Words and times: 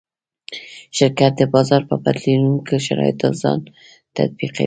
شرکت 0.97 1.31
د 1.37 1.41
بازار 1.53 1.81
په 1.89 1.95
بدلېدونکو 2.03 2.73
شرایطو 2.85 3.29
ځان 3.41 3.59
تطبیقوي. 4.15 4.59